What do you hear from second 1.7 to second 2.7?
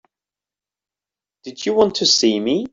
want to see me?